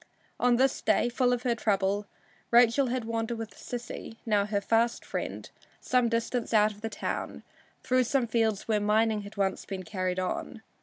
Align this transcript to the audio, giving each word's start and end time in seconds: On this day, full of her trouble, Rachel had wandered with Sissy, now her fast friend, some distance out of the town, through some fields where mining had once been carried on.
On 0.39 0.55
this 0.55 0.81
day, 0.81 1.09
full 1.09 1.31
of 1.31 1.43
her 1.43 1.53
trouble, 1.53 2.07
Rachel 2.49 2.87
had 2.87 3.05
wandered 3.05 3.37
with 3.37 3.51
Sissy, 3.51 4.17
now 4.25 4.47
her 4.47 4.59
fast 4.59 5.05
friend, 5.05 5.47
some 5.79 6.09
distance 6.09 6.55
out 6.55 6.71
of 6.71 6.81
the 6.81 6.89
town, 6.89 7.43
through 7.83 8.05
some 8.05 8.25
fields 8.25 8.67
where 8.67 8.79
mining 8.81 9.21
had 9.21 9.37
once 9.37 9.63
been 9.63 9.83
carried 9.83 10.17
on. 10.17 10.63